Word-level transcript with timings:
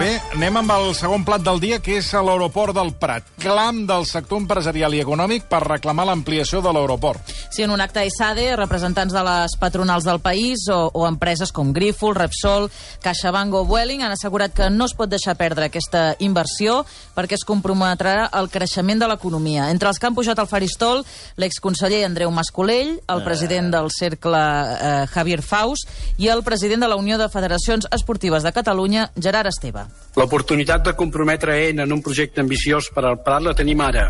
Bé, 0.00 0.14
anem 0.32 0.54
amb 0.56 0.70
el 0.72 0.94
segon 0.96 1.26
plat 1.28 1.42
del 1.44 1.58
dia, 1.60 1.76
que 1.84 1.98
és 1.98 2.06
a 2.16 2.22
l'aeroport 2.24 2.72
del 2.72 2.94
Prat. 2.96 3.26
Clam 3.42 3.82
del 3.84 4.06
sector 4.08 4.38
empresarial 4.40 4.94
i 4.96 5.00
econòmic 5.02 5.44
per 5.50 5.58
reclamar 5.66 6.06
l'ampliació 6.08 6.62
de 6.64 6.70
l'aeroport. 6.72 7.32
Sí, 7.52 7.64
en 7.66 7.74
un 7.74 7.82
acte 7.84 8.00
a 8.00 8.06
ISADE, 8.08 8.46
representants 8.56 9.12
de 9.12 9.24
les 9.26 9.56
patronals 9.60 10.06
del 10.08 10.22
país 10.24 10.62
o, 10.72 10.78
o 10.94 11.04
empreses 11.08 11.52
com 11.52 11.74
Grífol, 11.76 12.14
Repsol, 12.16 12.70
CaixaBank 13.04 13.58
o 13.58 13.64
Vueling 13.68 14.06
han 14.06 14.14
assegurat 14.14 14.54
que 14.56 14.70
no 14.70 14.86
es 14.88 14.94
pot 14.96 15.10
deixar 15.10 15.34
perdre 15.36 15.68
aquesta 15.68 16.14
inversió 16.24 16.78
perquè 17.18 17.36
es 17.36 17.44
comprometrà 17.44 18.30
el 18.40 18.48
creixement 18.48 19.04
de 19.04 19.10
l'economia. 19.10 19.68
Entre 19.74 19.90
els 19.90 20.00
que 20.00 20.08
han 20.08 20.16
pujat 20.16 20.40
al 20.40 20.48
faristol, 20.48 21.04
l'exconseller 21.36 22.06
Andreu 22.06 22.32
Mascolell, 22.32 22.96
el 23.04 23.24
president 23.26 23.74
del 23.74 23.92
Cercle 23.92 24.40
eh, 24.40 25.06
Javier 25.12 25.42
Faus 25.42 25.84
i 26.16 26.32
el 26.32 26.46
president 26.46 26.86
de 26.86 26.94
la 26.94 26.96
Unió 26.96 27.20
de 27.20 27.28
Federacions 27.28 27.90
Esportives 27.92 28.46
de 28.46 28.54
Catalunya, 28.56 29.10
Gerard 29.18 29.50
Esteve. 29.52 29.79
L'oportunitat 30.18 30.82
de 30.82 30.92
comprometre 30.98 31.54
EN 31.68 31.84
en 31.84 31.92
un 31.94 32.00
projecte 32.02 32.42
ambiciós 32.42 32.88
per 32.90 33.04
al 33.06 33.20
Prat 33.22 33.44
la 33.44 33.54
tenim 33.54 33.78
ara. 33.84 34.08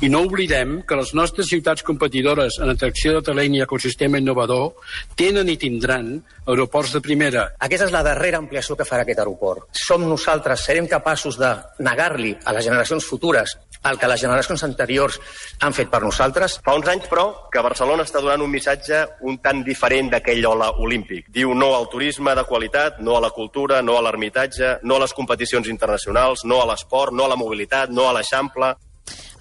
I 0.00 0.08
no 0.08 0.22
oblidem 0.24 0.78
que 0.88 0.96
les 0.96 1.12
nostres 1.18 1.50
ciutats 1.52 1.84
competidores 1.84 2.56
en 2.62 2.72
atracció 2.72 3.12
de 3.18 3.24
talent 3.26 3.58
i 3.58 3.60
ecosistema 3.60 4.20
innovador 4.22 4.72
tenen 5.18 5.50
i 5.52 5.58
tindran 5.60 6.14
aeroports 6.46 6.94
de 6.96 7.02
primera. 7.04 7.50
Aquesta 7.60 7.90
és 7.90 7.92
la 7.92 8.04
darrera 8.06 8.40
ampliació 8.40 8.78
que 8.78 8.88
farà 8.88 9.04
aquest 9.04 9.20
aeroport. 9.20 9.68
Som 9.76 10.08
nosaltres, 10.08 10.64
serem 10.64 10.88
capaços 10.88 11.36
de 11.38 11.52
negar-li 11.84 12.32
a 12.44 12.56
les 12.56 12.64
generacions 12.70 13.04
futures 13.04 13.58
el 13.90 13.98
que 13.98 14.08
les 14.10 14.20
generacions 14.20 14.62
anteriors 14.66 15.18
han 15.60 15.74
fet 15.74 15.90
per 15.90 16.02
nosaltres. 16.04 16.58
Fa 16.64 16.74
uns 16.78 16.88
anys, 16.92 17.08
però, 17.10 17.26
que 17.52 17.64
Barcelona 17.64 18.06
està 18.06 18.22
donant 18.22 18.44
un 18.44 18.52
missatge 18.52 19.02
un 19.28 19.40
tant 19.42 19.64
diferent 19.66 20.12
d'aquell 20.12 20.46
hola 20.46 20.70
olímpic. 20.84 21.28
Diu 21.34 21.54
no 21.54 21.72
al 21.76 21.88
turisme 21.92 22.34
de 22.38 22.46
qualitat, 22.48 23.00
no 23.00 23.16
a 23.16 23.24
la 23.24 23.32
cultura, 23.34 23.82
no 23.82 23.98
a 23.98 24.04
l'ermitatge, 24.06 24.78
no 24.82 24.96
a 24.96 25.04
les 25.04 25.14
competicions 25.16 25.68
internacionals, 25.68 26.44
no 26.44 26.62
a 26.62 26.70
l'esport, 26.70 27.12
no 27.12 27.26
a 27.26 27.32
la 27.32 27.38
mobilitat, 27.40 27.90
no 27.90 28.08
a 28.08 28.16
l'Eixample. 28.16 28.74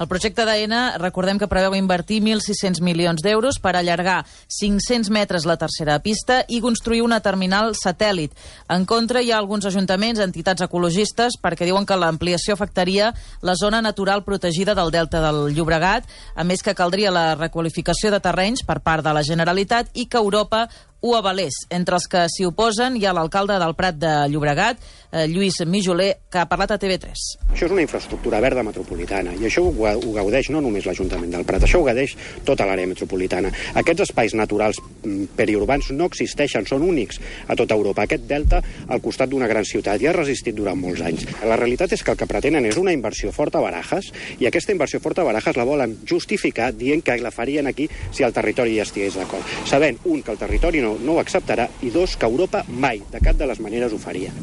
El 0.02 0.08
projecte 0.10 0.46
d'AENA, 0.48 0.98
recordem 1.02 1.40
que 1.40 1.50
preveu 1.52 1.76
invertir 1.78 2.22
1.600 2.24 2.82
milions 2.82 3.22
d'euros 3.22 3.60
per 3.62 3.76
allargar 3.76 4.22
500 4.48 5.12
metres 5.14 5.46
la 5.46 5.58
tercera 5.62 6.00
pista 6.02 6.42
i 6.48 6.62
construir 6.62 7.04
una 7.06 7.22
terminal 7.22 7.76
satèl·lit. 7.78 8.34
En 8.70 8.86
contra, 8.90 9.22
hi 9.22 9.32
ha 9.32 9.38
alguns 9.38 9.68
ajuntaments, 9.70 10.22
entitats 10.24 10.66
ecologistes, 10.66 11.38
perquè 11.42 11.68
diuen 11.70 11.86
que 11.86 11.98
l'ampliació 11.98 12.56
afectaria 12.58 13.12
la 13.42 13.56
zona 13.56 13.82
natural 13.82 14.24
protegida 14.24 14.76
del 14.76 14.92
delta 14.92 15.22
del 15.22 15.54
Llobregat, 15.56 16.08
a 16.36 16.44
més 16.44 16.64
que 16.64 16.76
caldria 16.76 17.12
la 17.14 17.36
requalificació 17.36 18.12
de 18.12 18.22
terrenys 18.24 18.66
per 18.66 18.82
part 18.82 19.06
de 19.06 19.14
la 19.14 19.26
Generalitat 19.26 19.92
i 19.94 20.08
que 20.08 20.22
Europa 20.22 20.68
ho 21.02 21.16
avalés. 21.18 21.66
Entre 21.70 21.98
els 21.98 22.08
que 22.08 22.28
s'hi 22.30 22.46
oposen 22.46 22.98
hi 22.98 23.08
ha 23.10 23.14
l'alcalde 23.18 23.58
del 23.60 23.74
Prat 23.76 23.98
de 23.98 24.12
Llobregat, 24.30 24.82
eh, 25.12 25.26
Lluís 25.28 25.60
Mijoler, 25.66 26.12
que 26.30 26.40
ha 26.40 26.48
parlat 26.50 26.76
a 26.76 26.78
TV3. 26.80 27.24
Això 27.52 27.66
és 27.66 27.74
una 27.74 27.82
infraestructura 27.82 28.40
verda 28.40 28.64
metropolitana 28.64 29.34
i 29.34 29.48
això 29.50 29.64
ho 29.66 30.14
gaudeix 30.14 30.52
no 30.54 30.62
només 30.62 30.86
l'Ajuntament 30.86 31.34
del 31.34 31.46
Prat, 31.46 31.66
això 31.66 31.82
ho 31.82 31.88
gaudeix 31.88 32.16
tota 32.46 32.68
l'àrea 32.70 32.88
metropolitana. 32.88 33.52
Aquests 33.82 34.06
espais 34.08 34.36
naturals 34.38 34.80
mm, 34.80 35.34
periurbans 35.36 35.92
no 35.92 36.06
existeixen, 36.06 36.68
són 36.70 36.86
únics 36.86 37.20
a 37.48 37.58
tota 37.58 37.76
Europa. 37.76 38.06
Aquest 38.06 38.28
delta 38.30 38.62
al 38.88 39.02
costat 39.02 39.30
d'una 39.30 39.50
gran 39.50 39.66
ciutat 39.66 40.00
ja 40.02 40.12
ha 40.12 40.18
resistit 40.18 40.56
durant 40.56 40.80
molts 40.80 41.02
anys. 41.02 41.26
La 41.44 41.58
realitat 41.58 41.92
és 41.98 42.04
que 42.04 42.14
el 42.14 42.20
que 42.22 42.30
pretenen 42.30 42.66
és 42.70 42.78
una 42.78 42.94
inversió 42.94 43.34
forta 43.36 43.60
a 43.60 43.66
Barajas 43.66 44.12
i 44.40 44.48
aquesta 44.48 44.72
inversió 44.72 45.02
forta 45.02 45.26
a 45.26 45.28
Barajas 45.28 45.58
la 45.58 45.66
volen 45.68 45.98
justificar 46.06 46.72
dient 46.78 47.02
que 47.02 47.18
la 47.22 47.32
farien 47.32 47.68
aquí 47.68 47.90
si 48.12 48.24
el 48.24 48.34
territori 48.34 48.78
ja 48.78 48.86
estigués 48.88 49.18
d'acord. 49.18 49.44
Sabent, 49.66 50.00
un, 50.06 50.22
que 50.22 50.32
el 50.32 50.40
territori 50.40 50.82
no, 50.82 50.91
no 51.00 51.16
ho 51.16 51.22
acceptarà 51.22 51.70
i 51.82 51.92
dos, 51.94 52.18
que 52.18 52.28
Europa 52.28 52.66
mai, 52.68 53.02
de 53.12 53.22
cap 53.24 53.38
de 53.40 53.48
les 53.48 53.60
maneres, 53.64 53.94
ho 53.94 54.02
faria. 54.02 54.34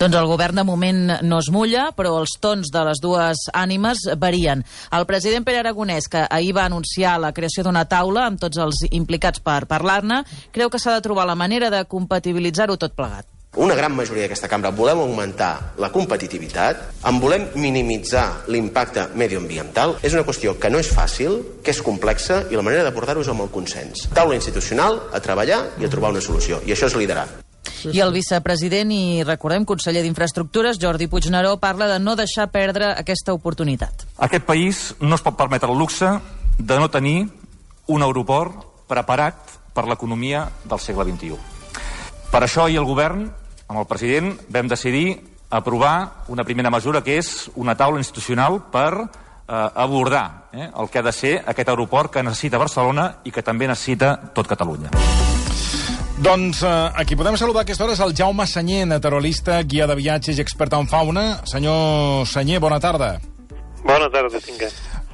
Doncs 0.00 0.16
el 0.16 0.28
govern 0.30 0.56
de 0.56 0.62
moment 0.64 1.00
no 1.28 1.38
es 1.42 1.50
mulla, 1.52 1.90
però 1.92 2.14
els 2.22 2.38
tons 2.40 2.70
de 2.72 2.84
les 2.88 3.02
dues 3.04 3.42
ànimes 3.52 4.06
varien. 4.16 4.62
El 4.96 5.04
president 5.04 5.44
Pere 5.44 5.60
Aragonès, 5.60 6.08
que 6.08 6.22
ahir 6.24 6.54
va 6.56 6.64
anunciar 6.64 7.18
la 7.20 7.34
creació 7.36 7.66
d'una 7.66 7.84
taula 7.84 8.24
amb 8.30 8.40
tots 8.40 8.56
els 8.64 8.80
implicats 8.88 9.44
per 9.44 9.66
parlar-ne, 9.68 10.22
creu 10.56 10.72
que 10.72 10.80
s'ha 10.80 10.96
de 10.96 11.04
trobar 11.04 11.28
la 11.28 11.36
manera 11.36 11.68
de 11.68 11.84
compatibilitzar-ho 11.84 12.80
tot 12.80 12.96
plegat. 12.96 13.28
Una 13.58 13.74
gran 13.74 13.90
majoria 13.98 14.28
d'aquesta 14.28 14.46
cambra 14.46 14.70
volem 14.70 15.00
augmentar 15.02 15.74
la 15.82 15.88
competitivitat, 15.90 16.84
en 17.02 17.16
volem 17.18 17.48
minimitzar 17.58 18.44
l'impacte 18.46 19.08
medioambiental. 19.18 19.96
És 20.06 20.14
una 20.14 20.22
qüestió 20.22 20.54
que 20.62 20.70
no 20.70 20.78
és 20.78 20.92
fàcil, 20.94 21.40
que 21.64 21.74
és 21.74 21.80
complexa, 21.82 22.44
i 22.46 22.54
la 22.54 22.62
manera 22.62 22.84
d'abordar-ho 22.86 23.24
és 23.24 23.30
amb 23.32 23.42
el 23.42 23.50
consens. 23.50 24.06
Taula 24.14 24.38
institucional, 24.38 25.00
a 25.10 25.18
treballar 25.18 25.64
i 25.82 25.84
a 25.84 25.90
trobar 25.90 26.12
una 26.14 26.22
solució. 26.22 26.60
I 26.62 26.76
això 26.76 26.86
és 26.86 26.94
liderar. 26.94 27.26
I 27.90 27.98
el 28.04 28.14
vicepresident 28.14 28.94
i, 28.94 29.24
recordem, 29.26 29.66
conseller 29.66 30.04
d'Infraestructures, 30.06 30.78
Jordi 30.78 31.10
Puigneró, 31.10 31.56
parla 31.58 31.90
de 31.90 31.98
no 31.98 32.14
deixar 32.14 32.52
perdre 32.54 32.92
aquesta 32.94 33.34
oportunitat. 33.34 34.06
Aquest 34.22 34.46
país 34.46 34.84
no 35.00 35.18
es 35.18 35.26
pot 35.26 35.34
permetre 35.34 35.72
el 35.72 35.78
luxe 35.80 36.20
de 36.56 36.78
no 36.78 36.86
tenir 36.88 37.24
un 37.90 38.06
aeroport 38.06 38.86
preparat 38.86 39.58
per 39.74 39.88
l'economia 39.90 40.46
del 40.62 40.78
segle 40.78 41.08
XXI. 41.10 41.58
Per 42.30 42.44
això 42.46 42.62
ahir 42.62 42.78
el 42.78 42.86
govern, 42.86 43.24
amb 43.70 43.78
el 43.78 43.86
president, 43.86 44.34
vam 44.50 44.68
decidir 44.68 45.14
aprovar 45.50 46.24
una 46.28 46.44
primera 46.44 46.70
mesura 46.70 47.02
que 47.06 47.18
és 47.18 47.48
una 47.54 47.76
taula 47.78 48.02
institucional 48.02 48.58
per 48.70 48.90
eh, 48.98 49.06
abordar 49.50 50.50
eh, 50.52 50.68
el 50.68 50.90
que 50.90 50.98
ha 50.98 51.06
de 51.06 51.14
ser 51.14 51.36
aquest 51.46 51.70
aeroport 51.70 52.12
que 52.12 52.26
necessita 52.26 52.58
Barcelona 52.58 53.06
i 53.24 53.30
que 53.34 53.46
també 53.46 53.70
necessita 53.70 54.16
tot 54.34 54.50
Catalunya. 54.50 54.90
Doncs 56.20 56.62
eh, 56.66 56.70
aquí 57.00 57.16
podem 57.16 57.38
saludar 57.38 57.62
a 57.62 57.68
aquesta 57.68 57.86
hora 57.86 57.94
és 57.94 58.02
el 58.04 58.14
Jaume 58.18 58.46
Senyer, 58.46 58.84
naturalista, 58.90 59.62
guia 59.62 59.86
de 59.86 59.96
viatges 59.98 60.38
i 60.38 60.44
expert 60.44 60.74
en 60.76 60.90
fauna. 60.90 61.40
Senyor 61.48 62.26
Senyer, 62.28 62.60
bona 62.60 62.82
tarda. 62.82 63.14
Bona 63.86 64.10
tarda, 64.12 64.42
tinga. 64.44 64.68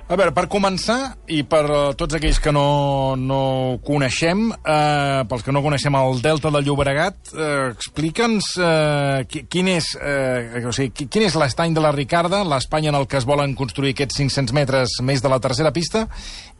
A 0.06 0.14
veure, 0.14 0.30
per 0.30 0.44
començar, 0.46 1.16
i 1.34 1.40
per 1.50 1.64
eh, 1.66 1.78
tots 1.98 2.14
aquells 2.14 2.38
que 2.38 2.52
no, 2.54 3.16
no 3.18 3.38
coneixem, 3.82 4.44
eh, 4.54 5.24
pels 5.26 5.42
que 5.42 5.50
no 5.50 5.64
coneixem 5.64 5.96
el 5.98 6.20
Delta 6.22 6.52
del 6.54 6.62
Llobregat, 6.68 7.32
eh, 7.34 7.72
explica'ns 7.72 8.52
eh, 8.62 9.24
qui- 9.26 9.42
quin 9.50 9.66
és, 9.72 9.88
eh, 9.98 10.62
o 10.62 10.70
sigui, 10.70 10.92
qui- 10.94 11.08
quin 11.10 11.26
és 11.26 11.34
l'estany 11.34 11.74
de 11.74 11.82
la 11.82 11.90
Ricarda, 11.90 12.44
l'espai 12.46 12.86
en 12.86 12.94
el 12.94 13.08
que 13.10 13.18
es 13.18 13.26
volen 13.26 13.56
construir 13.58 13.96
aquests 13.96 14.20
500 14.22 14.54
metres 14.54 14.94
més 15.02 15.24
de 15.26 15.32
la 15.32 15.40
tercera 15.42 15.74
pista, 15.74 16.06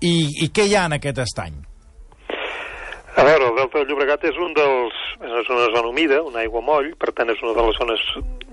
i, 0.02 0.42
i 0.42 0.50
què 0.50 0.66
hi 0.66 0.74
ha 0.74 0.88
en 0.90 0.98
aquest 0.98 1.22
estany? 1.22 1.54
A 3.16 3.22
veure, 3.24 3.46
el 3.46 3.54
Delta 3.62 3.78
del 3.78 3.86
Llobregat 3.92 4.26
és 4.26 4.42
un 4.42 4.58
dels... 4.58 4.98
és 5.22 5.46
una 5.54 5.70
zona 5.70 5.86
humida, 5.88 6.18
una 6.26 6.42
aigua 6.42 6.60
moll, 6.66 6.90
per 6.98 7.14
tant 7.14 7.30
és 7.30 7.38
una 7.46 7.54
de 7.54 7.62
les 7.70 7.78
zones 7.78 8.02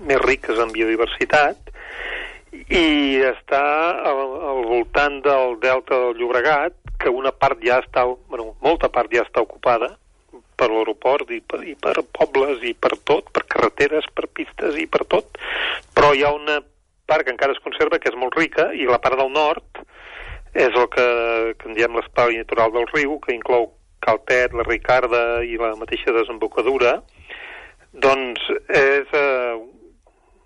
més 0.06 0.22
riques 0.22 0.56
en 0.62 0.70
biodiversitat, 0.72 1.73
i 2.72 3.20
està 3.28 3.64
al, 4.08 4.22
al 4.50 4.62
voltant 4.68 5.20
del 5.24 5.58
Delta 5.60 5.98
del 6.06 6.16
Llobregat, 6.20 6.76
que 7.00 7.12
una 7.12 7.32
part 7.32 7.60
ja 7.64 7.80
està, 7.82 8.06
bueno, 8.30 8.54
molta 8.64 8.88
part 8.88 9.12
ja 9.12 9.24
està 9.26 9.42
ocupada 9.44 9.90
per 10.56 10.70
l'aeroport 10.70 11.30
i 11.34 11.40
per, 11.42 11.60
i 11.66 11.74
per 11.74 11.98
pobles 12.14 12.62
i 12.64 12.72
per 12.74 12.94
tot, 13.04 13.28
per 13.34 13.44
carreteres, 13.50 14.06
per 14.14 14.30
pistes 14.32 14.78
i 14.80 14.86
per 14.86 15.04
tot, 15.10 15.38
però 15.94 16.14
hi 16.14 16.22
ha 16.24 16.32
una 16.32 16.60
part 17.04 17.26
que 17.26 17.34
encara 17.34 17.52
es 17.52 17.60
conserva 17.60 17.98
que 18.00 18.08
és 18.08 18.16
molt 18.16 18.36
rica 18.38 18.70
i 18.72 18.86
la 18.88 19.00
part 19.02 19.18
del 19.20 19.32
nord 19.34 19.82
és 20.54 20.70
el 20.70 20.86
que, 20.88 21.06
que 21.58 21.68
en 21.68 21.74
diem 21.76 21.96
l'espai 21.98 22.38
natural 22.38 22.72
del 22.72 22.86
riu, 22.94 23.18
que 23.20 23.34
inclou 23.34 23.72
Calpet, 24.04 24.54
la 24.54 24.64
Ricarda 24.68 25.42
i 25.42 25.58
la 25.58 25.72
mateixa 25.80 26.14
desembocadura, 26.14 26.98
doncs 28.04 28.44
és, 28.68 29.10
eh, 29.10 29.54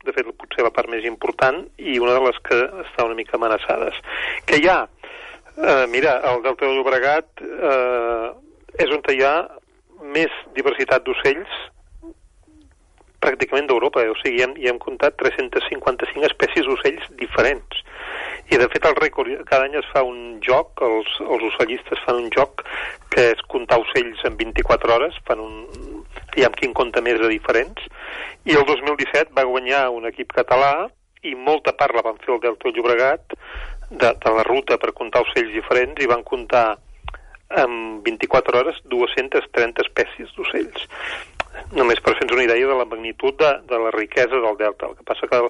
de 0.08 0.16
fet, 0.16 0.28
potser 0.40 0.64
la 0.66 0.72
part 0.74 0.90
més 0.90 1.06
important 1.08 1.62
i 1.78 1.98
una 2.02 2.16
de 2.16 2.24
les 2.26 2.42
que 2.48 2.58
està 2.84 3.06
una 3.06 3.16
mica 3.18 3.36
amenaçades. 3.38 3.96
Que 4.48 4.60
hi 4.60 4.68
ha? 4.68 4.82
Eh, 5.58 5.86
mira, 5.92 6.18
el 6.30 6.44
Delta 6.44 6.66
del 6.66 6.78
Llobregat 6.78 7.42
eh, 7.42 8.28
és 8.84 8.94
on 8.94 9.02
hi 9.12 9.24
ha 9.26 9.34
més 10.14 10.34
diversitat 10.54 11.04
d'ocells 11.04 11.58
pràcticament 13.18 13.66
d'Europa, 13.66 14.04
eh? 14.04 14.12
o 14.12 14.16
sigui, 14.20 14.38
hi 14.38 14.44
hem, 14.46 14.54
hi 14.62 14.68
hem 14.70 14.78
comptat 14.78 15.16
355 15.18 16.28
espècies 16.28 16.68
d'ocells 16.68 17.08
diferents. 17.18 17.82
I, 18.48 18.56
de 18.56 18.68
fet, 18.72 18.86
el 18.88 18.94
rècord, 18.96 19.32
cada 19.48 19.66
any 19.66 19.74
es 19.76 19.88
fa 19.92 20.04
un 20.06 20.38
joc, 20.44 20.78
els, 20.86 21.10
els 21.24 21.48
ocellistes 21.50 22.00
fan 22.06 22.22
un 22.22 22.30
joc 22.32 22.62
que 23.12 23.26
és 23.34 23.42
comptar 23.52 23.80
ocells 23.82 24.22
en 24.28 24.38
24 24.38 24.94
hores, 24.94 25.18
fan 25.28 25.42
un, 25.42 25.58
aviam 26.30 26.54
quin 26.56 26.72
compta 26.78 27.02
més 27.04 27.18
de 27.20 27.28
diferents, 27.34 27.90
i 28.44 28.56
el 28.56 28.64
2017 28.68 29.34
va 29.36 29.46
guanyar 29.48 29.88
un 29.94 30.08
equip 30.10 30.32
català 30.36 30.88
i 31.26 31.34
molta 31.34 31.74
part 31.76 31.96
la 31.96 32.04
van 32.06 32.20
fer 32.22 32.34
el 32.34 32.42
Delta 32.44 32.68
del 32.68 32.76
Llobregat 32.76 33.34
de, 33.90 34.12
de 34.12 34.34
la 34.36 34.44
ruta 34.46 34.78
per 34.78 34.94
comptar 34.94 35.24
ocells 35.26 35.54
diferents 35.54 36.02
i 36.02 36.10
van 36.10 36.22
comptar 36.22 36.66
en 37.62 38.02
24 38.04 38.60
hores 38.60 38.80
230 38.92 39.84
espècies 39.86 40.32
d'ocells 40.36 40.86
només 41.74 42.00
per 42.04 42.14
fer-nos 42.14 42.36
una 42.36 42.44
idea 42.44 42.66
de 42.70 42.76
la 42.78 42.86
magnitud 42.88 43.34
de, 43.40 43.52
de 43.68 43.78
la 43.82 43.90
riquesa 43.90 44.40
del 44.40 44.58
delta. 44.60 44.86
El 44.86 44.96
que 44.98 45.06
passa 45.08 45.26
que 45.26 45.40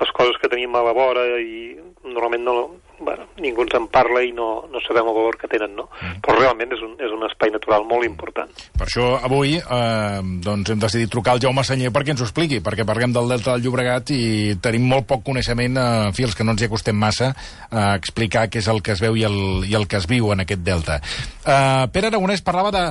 les 0.00 0.12
coses 0.16 0.38
que 0.40 0.48
tenim 0.48 0.74
a 0.76 0.84
la 0.86 0.96
vora 0.96 1.24
i 1.40 1.76
normalment 2.04 2.46
no, 2.46 2.56
bueno, 3.00 3.26
ningú 3.40 3.64
ens 3.64 3.74
en 3.76 3.86
parla 3.92 4.22
i 4.24 4.30
no, 4.36 4.66
no 4.70 4.80
sabem 4.84 5.08
el 5.08 5.16
valor 5.16 5.36
que 5.40 5.48
tenen, 5.50 5.72
no? 5.76 5.88
Mm. 6.00 6.20
Però 6.24 6.36
realment 6.36 6.74
és 6.76 6.82
un, 6.84 6.92
és 7.00 7.12
un 7.12 7.24
espai 7.26 7.52
natural 7.52 7.86
molt 7.88 8.06
important. 8.06 8.52
Per 8.76 8.86
això 8.86 9.06
avui 9.24 9.56
eh, 9.58 10.20
doncs 10.44 10.72
hem 10.72 10.82
decidit 10.82 11.10
trucar 11.12 11.34
al 11.34 11.42
Jaume 11.42 11.64
Senyer 11.66 11.92
perquè 11.94 12.14
ens 12.14 12.22
ho 12.22 12.28
expliqui, 12.28 12.60
perquè 12.64 12.86
parlem 12.88 13.14
del 13.16 13.32
Delta 13.32 13.54
del 13.54 13.64
Llobregat 13.64 14.12
i 14.16 14.20
tenim 14.62 14.86
molt 14.92 15.08
poc 15.10 15.24
coneixement, 15.26 15.80
eh, 15.80 15.88
en 16.10 16.16
fi, 16.16 16.28
els 16.28 16.36
que 16.36 16.46
no 16.46 16.54
ens 16.54 16.64
hi 16.64 16.68
acostem 16.68 16.96
massa, 17.00 17.32
a 17.70 17.90
explicar 17.96 18.46
què 18.52 18.60
és 18.60 18.70
el 18.70 18.84
que 18.84 18.94
es 18.96 19.02
veu 19.02 19.16
i 19.16 19.26
el, 19.28 19.40
i 19.68 19.76
el 19.76 19.88
que 19.88 20.00
es 20.00 20.08
viu 20.10 20.30
en 20.34 20.44
aquest 20.44 20.64
Delta. 20.64 21.00
Eh, 21.00 21.84
Pere 21.92 22.12
Aragonès 22.12 22.44
parlava 22.44 22.72
de, 22.74 22.86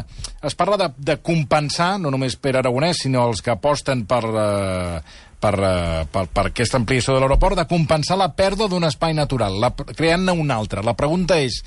es 0.46 0.58
parla 0.58 0.78
de, 0.82 0.92
de 0.98 1.20
compensar, 1.22 1.96
no 2.02 2.14
només 2.14 2.38
Pere 2.42 2.64
Aragonès, 2.64 3.06
sinó 3.06 3.30
els 3.30 3.46
que 3.46 3.54
aposten 3.54 4.06
per... 4.10 4.24
Eh, 4.30 5.26
per, 5.42 5.56
uh, 5.58 6.04
per, 6.12 6.26
per 6.34 6.46
aquesta 6.50 6.80
ampliació 6.80 7.16
de 7.16 7.24
l'aeroport, 7.24 7.58
de 7.60 7.68
compensar 7.70 8.20
la 8.20 8.32
pèrdua 8.36 8.70
d'un 8.72 8.88
espai 8.88 9.16
natural, 9.18 9.58
creant-ne 9.96 10.36
un 10.36 10.52
altre. 10.52 10.84
La 10.86 10.98
pregunta 11.00 11.40
és, 11.40 11.62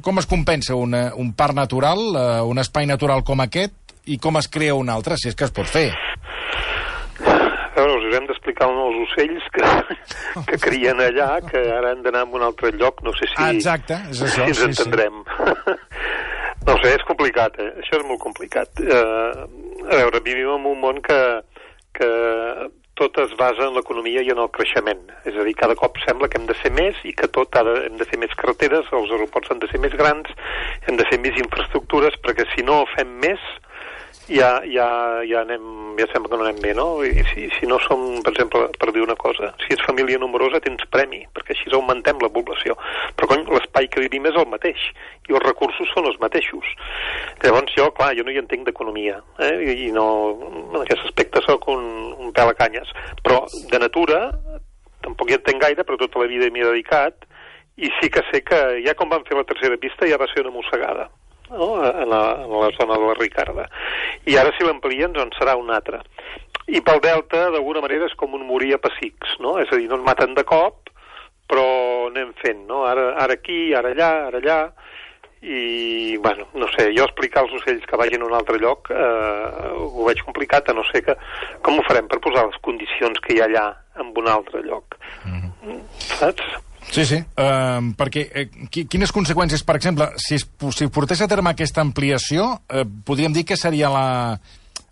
com 0.00 0.22
es 0.22 0.28
compensa 0.30 0.78
una, 0.78 1.10
un 1.18 1.32
parc 1.36 1.58
natural, 1.58 2.04
uh, 2.12 2.42
un 2.48 2.62
espai 2.62 2.88
natural 2.90 3.24
com 3.26 3.42
aquest, 3.44 3.76
i 4.06 4.18
com 4.18 4.38
es 4.40 4.48
crea 4.50 4.74
un 4.74 4.90
altre, 4.90 5.18
si 5.18 5.30
és 5.30 5.38
que 5.38 5.46
es 5.46 5.54
pot 5.54 5.68
fer? 5.68 5.90
A 7.22 7.84
veure, 7.86 7.94
us 7.98 8.16
hem 8.16 8.26
d'explicar 8.28 8.68
els 8.68 8.98
ocells 9.06 9.46
que, 9.54 9.68
que 10.50 10.58
crien 10.60 11.00
allà, 11.00 11.36
que 11.46 11.62
ara 11.72 11.94
han 11.94 12.02
d'anar 12.04 12.26
a 12.26 12.30
un 12.38 12.44
altre 12.44 12.72
lloc, 12.76 13.00
no 13.06 13.14
sé 13.16 13.30
si, 13.30 13.38
ah, 13.38 13.52
exacte, 13.54 13.98
és 14.10 14.24
això, 14.26 14.44
si 14.44 14.50
ens 14.50 14.60
sí, 14.60 14.68
entendrem. 14.70 15.22
Sí. 15.24 15.76
no 16.68 16.76
sé, 16.82 16.92
és 16.98 17.06
complicat, 17.08 17.56
eh? 17.62 17.70
Això 17.82 17.98
és 18.00 18.06
molt 18.08 18.20
complicat. 18.22 18.82
Uh, 18.82 19.46
a 19.88 20.02
veure, 20.02 20.20
vivim 20.26 20.52
en 20.52 20.68
un 20.74 20.78
món 20.82 21.00
que, 21.04 21.18
que 21.96 22.10
tot 23.00 23.16
es 23.22 23.32
basa 23.38 23.66
en 23.68 23.76
l'economia 23.76 24.22
i 24.24 24.30
en 24.34 24.40
el 24.42 24.50
creixement. 24.52 25.00
És 25.28 25.36
a 25.36 25.46
dir, 25.46 25.54
cada 25.58 25.76
cop 25.78 25.96
sembla 26.04 26.28
que 26.28 26.38
hem 26.40 26.46
de 26.48 26.56
ser 26.60 26.72
més 26.76 26.98
i 27.08 27.14
que 27.16 27.30
tot 27.32 27.56
ha 27.56 27.64
de, 27.66 27.74
hem 27.88 27.96
de 28.00 28.06
fer 28.08 28.20
més 28.20 28.34
carreteres, 28.38 28.90
els 28.92 29.12
aeroports 29.16 29.52
han 29.52 29.62
de 29.62 29.70
ser 29.72 29.80
més 29.82 29.96
grans, 29.98 30.28
hem 30.86 31.00
de 31.00 31.06
fer 31.08 31.20
més 31.24 31.38
infraestructures, 31.40 32.18
perquè 32.24 32.46
si 32.52 32.64
no 32.68 32.82
fem 32.94 33.16
més, 33.24 33.40
ja, 34.28 34.62
ja, 34.64 34.86
ja, 35.26 35.40
anem, 35.40 35.96
ja 35.98 36.06
sembla 36.12 36.30
que 36.30 36.38
no 36.38 36.44
anem 36.46 36.60
bé, 36.62 36.72
no? 36.74 37.02
I 37.02 37.24
si, 37.32 37.48
si 37.58 37.66
no 37.66 37.78
som, 37.82 38.00
per 38.22 38.32
exemple, 38.32 38.68
per 38.78 38.92
dir 38.94 39.02
una 39.02 39.16
cosa, 39.18 39.50
si 39.64 39.74
ets 39.74 39.82
família 39.86 40.20
numerosa 40.20 40.60
tens 40.62 40.84
premi, 40.94 41.22
perquè 41.34 41.56
així 41.56 41.72
augmentem 41.74 42.20
la 42.22 42.30
població. 42.32 42.76
Però, 43.18 43.28
cony, 43.32 43.42
l'espai 43.50 43.88
que 43.90 44.04
vivim 44.04 44.28
és 44.30 44.38
el 44.38 44.48
mateix, 44.52 44.84
i 45.28 45.34
els 45.34 45.44
recursos 45.46 45.90
són 45.94 46.06
els 46.10 46.20
mateixos. 46.22 46.68
Llavors, 47.42 47.74
jo, 47.78 47.88
clar, 47.96 48.12
jo 48.18 48.26
no 48.26 48.34
hi 48.34 48.40
entenc 48.42 48.68
d'economia, 48.68 49.18
eh? 49.42 49.56
i 49.86 49.90
no, 49.94 50.06
en 50.70 50.80
aquest 50.84 51.02
aspecte 51.08 51.42
sóc 51.46 51.66
un, 51.72 51.84
un 52.18 52.30
pèl 52.36 52.52
a 52.52 52.58
canyes. 52.58 52.94
Però, 53.26 53.42
de 53.72 53.82
natura, 53.82 54.28
tampoc 55.02 55.30
hi 55.30 55.40
entenc 55.40 55.66
gaire, 55.66 55.86
però 55.88 55.98
tota 56.00 56.22
la 56.22 56.30
vida 56.30 56.50
m'hi 56.52 56.62
he 56.62 56.70
dedicat, 56.70 57.26
i 57.82 57.90
sí 57.98 58.12
que 58.12 58.22
sé 58.30 58.42
que 58.44 58.62
ja 58.84 58.94
com 58.94 59.10
van 59.10 59.24
fer 59.26 59.34
la 59.38 59.48
tercera 59.48 59.80
pista 59.80 60.06
ja 60.06 60.20
va 60.20 60.28
ser 60.30 60.44
una 60.44 60.52
mossegada 60.52 61.08
no? 61.52 61.68
en, 61.84 62.08
la, 62.10 62.22
en 62.44 62.54
la 62.64 62.70
zona 62.78 62.98
de 62.98 63.10
la 63.10 63.18
Ricarda. 63.18 63.68
I 64.26 64.38
ara 64.40 64.54
si 64.56 64.66
l'amplien 64.66 65.12
doncs 65.16 65.38
serà 65.40 65.56
un 65.58 65.70
altre. 65.70 66.02
I 66.72 66.80
pel 66.84 67.02
Delta, 67.04 67.48
d'alguna 67.50 67.82
manera, 67.84 68.06
és 68.06 68.16
com 68.18 68.34
un 68.38 68.46
morir 68.46 68.74
a 68.76 68.80
pessics, 68.82 69.36
no? 69.42 69.58
És 69.62 69.72
a 69.72 69.78
dir, 69.80 69.88
no 69.90 69.98
ens 69.98 70.06
maten 70.06 70.36
de 70.38 70.44
cop, 70.46 70.92
però 71.50 71.66
anem 72.08 72.32
fent, 72.40 72.64
no? 72.68 72.84
Ara, 72.88 73.12
ara 73.20 73.36
aquí, 73.38 73.74
ara 73.76 73.92
allà, 73.92 74.12
ara 74.30 74.40
allà, 74.40 74.60
i, 75.42 76.16
bueno, 76.22 76.46
no 76.54 76.68
sé, 76.70 76.92
jo 76.96 77.02
explicar 77.02 77.42
als 77.42 77.54
ocells 77.58 77.86
que 77.90 77.98
vagin 77.98 78.22
a 78.22 78.28
un 78.28 78.34
altre 78.38 78.60
lloc 78.62 78.92
eh, 78.94 79.70
ho 79.74 80.06
veig 80.06 80.22
complicat, 80.22 80.70
a 80.70 80.76
no 80.76 80.84
ser 80.86 81.02
que 81.02 81.16
com 81.66 81.80
ho 81.80 81.86
farem 81.88 82.06
per 82.06 82.20
posar 82.22 82.46
les 82.46 82.60
condicions 82.62 83.18
que 83.24 83.34
hi 83.34 83.40
ha 83.42 83.48
allà 83.50 83.64
en 83.98 84.12
un 84.22 84.28
altre 84.30 84.62
lloc? 84.62 84.94
Mm 85.26 85.50
-hmm. 85.50 85.80
Saps? 86.20 86.46
Sí, 86.90 87.04
sí, 87.06 87.20
uh, 87.20 87.78
perquè 87.96 88.24
uh, 88.42 88.64
quines 88.72 89.12
conseqüències, 89.14 89.62
per 89.64 89.76
exemple, 89.78 90.10
si 90.20 90.34
es, 90.40 90.48
si 90.74 90.88
portés 90.92 91.22
a 91.22 91.28
terme 91.30 91.52
aquesta 91.54 91.80
ampliació, 91.84 92.48
uh, 92.58 92.82
podríem 93.06 93.32
dir 93.36 93.46
que 93.48 93.56
seria 93.56 93.88
la, 93.92 94.08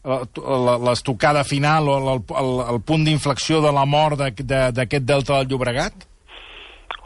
l'estocada 0.05 1.45
final 1.45 1.89
o 1.89 1.97
el, 1.99 2.23
el, 2.41 2.53
el 2.75 2.81
punt 2.87 3.05
d'inflexió 3.05 3.61
de 3.61 3.73
la 3.73 3.85
mort 3.85 4.17
d'aquest 4.19 5.05
delta 5.05 5.37
del 5.41 5.51
Llobregat? 5.51 6.07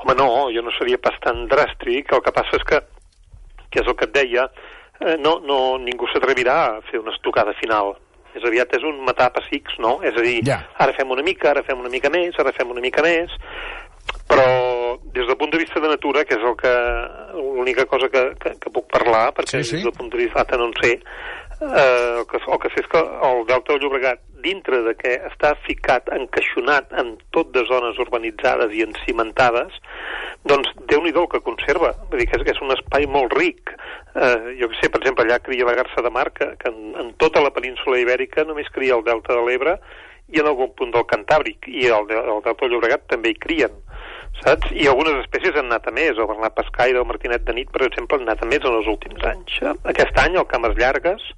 Home, 0.05 0.15
no, 0.15 0.29
jo 0.55 0.63
no 0.63 0.71
seria 0.79 1.01
pas 1.03 1.17
tan 1.25 1.47
dràstic. 1.51 2.13
El 2.13 2.23
que 2.23 2.33
passa 2.35 2.59
és 2.61 2.65
que, 2.69 2.81
que 3.71 3.83
és 3.83 3.89
el 3.89 3.97
que 3.99 4.07
et 4.07 4.15
deia, 4.15 4.49
eh, 5.01 5.17
no, 5.19 5.41
no, 5.43 5.79
ningú 5.83 6.07
s'atrevirà 6.13 6.59
a 6.67 6.83
fer 6.91 7.01
una 7.03 7.15
estocada 7.17 7.57
final. 7.59 7.97
És 8.35 8.45
aviat 8.47 8.73
és 8.77 8.85
un 8.87 9.01
matar 9.07 9.31
pessics, 9.35 9.79
no? 9.79 10.01
És 10.03 10.15
a 10.19 10.23
dir, 10.23 10.41
ja. 10.47 10.61
ara 10.79 10.95
fem 10.95 11.11
una 11.11 11.23
mica, 11.23 11.51
ara 11.51 11.63
fem 11.67 11.79
una 11.81 11.91
mica 11.91 12.11
més, 12.11 12.35
ara 12.39 12.55
fem 12.55 12.71
una 12.71 12.83
mica 12.83 13.03
més, 13.03 13.35
però 14.31 14.47
des 15.12 15.27
del 15.27 15.37
punt 15.37 15.53
de 15.53 15.59
vista 15.59 15.81
de 15.81 15.89
natura, 15.89 16.25
que 16.25 16.35
és 16.35 16.43
el 16.43 16.56
que 16.59 16.75
l'única 17.37 17.85
cosa 17.87 18.09
que, 18.09 18.23
que, 18.41 18.55
que 18.59 18.71
puc 18.75 18.89
parlar, 18.91 19.29
perquè 19.37 19.62
sí, 19.62 19.69
sí. 19.69 19.77
des 19.77 19.89
del 19.89 19.97
punt 19.99 20.11
de 20.11 20.25
vista 20.25 20.45
no 20.59 20.71
en 20.71 20.75
sé, 20.81 20.93
eh, 21.61 22.19
el, 22.19 22.27
que, 22.27 22.39
el 22.39 22.59
que 22.62 22.71
sé 22.75 22.83
és 22.83 22.89
que 22.91 23.03
el 23.29 23.45
Delta 23.47 23.73
del 23.73 23.83
Llobregat, 23.85 24.23
dintre 24.45 24.83
de 24.85 24.95
que 24.99 25.15
està 25.31 25.55
ficat, 25.65 26.11
encaixonat 26.12 26.93
en 27.01 27.15
tot 27.33 27.53
de 27.55 27.65
zones 27.69 27.99
urbanitzades 28.03 28.75
i 28.77 28.85
encimentades, 28.85 29.79
doncs 30.45 30.73
déu-n'hi-do 30.91 31.25
el 31.25 31.31
que 31.33 31.45
conserva. 31.47 31.95
Vull 32.11 32.21
dir 32.21 32.29
que 32.29 32.41
és, 32.41 32.45
que 32.45 32.56
és 32.56 32.65
un 32.65 32.75
espai 32.75 33.06
molt 33.09 33.33
ric. 33.39 33.73
Eh, 34.15 34.56
jo 34.61 34.69
que 34.69 34.81
sé, 34.81 34.91
per 34.91 35.01
exemple, 35.01 35.25
allà 35.25 35.41
cria 35.43 35.69
la 35.69 35.77
garça 35.79 36.05
de 36.05 36.12
mar, 36.12 36.29
que, 36.37 36.51
que 36.61 36.73
en, 36.73 36.93
en 37.01 37.15
tota 37.23 37.43
la 37.45 37.55
península 37.55 38.03
ibèrica 38.03 38.45
només 38.45 38.69
cria 38.75 38.99
el 38.99 39.06
Delta 39.06 39.33
de 39.33 39.47
l'Ebre 39.47 39.79
i 40.35 40.41
en 40.41 40.49
algun 40.51 40.75
punt 40.77 40.93
del 40.93 41.06
Cantàbric, 41.09 41.69
i 41.69 41.89
el, 41.89 42.11
el 42.11 42.45
Delta 42.45 42.61
del 42.67 42.77
Llobregat 42.77 43.09
també 43.09 43.33
hi 43.33 43.41
crien 43.41 43.81
saps? 44.43 44.73
I 44.75 44.89
algunes 44.91 45.23
espècies 45.23 45.57
han 45.57 45.71
anat 45.71 45.89
a 45.89 45.95
més, 45.95 46.19
el 46.19 46.29
bernat 46.31 46.57
pescaire 46.57 47.01
o 47.01 47.07
martinet 47.09 47.45
de 47.47 47.55
nit, 47.57 47.71
per 47.73 47.87
exemple, 47.87 48.19
han 48.19 48.29
anat 48.29 48.43
a 48.43 48.51
més 48.51 48.65
en 48.65 48.79
els 48.81 48.91
últims 48.91 49.25
anys. 49.31 49.59
Aquest 49.93 50.21
any, 50.25 50.39
el 50.41 50.49
Cames 50.51 50.77
Llargues, 50.81 51.33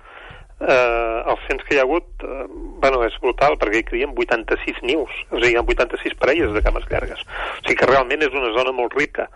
eh, 0.61 1.23
el 1.31 1.39
cens 1.47 1.65
que 1.65 1.77
hi 1.77 1.81
ha 1.81 1.85
hagut, 1.85 2.07
eh, 2.23 2.45
bueno, 2.83 3.03
és 3.05 3.17
brutal, 3.21 3.59
perquè 3.61 3.81
hi 3.81 3.89
crien 3.91 4.15
86 4.17 4.83
nius, 4.83 5.13
o 5.31 5.41
sigui, 5.41 5.53
hi 5.53 5.59
ha 5.59 5.65
86 5.65 6.17
parelles 6.21 6.55
de 6.55 6.63
cames 6.65 6.87
llargues. 6.91 7.25
O 7.59 7.65
sigui 7.65 7.81
que 7.81 7.91
realment 7.91 8.25
és 8.25 8.37
una 8.37 8.53
zona 8.57 8.73
molt 8.73 8.97
rica. 8.97 9.29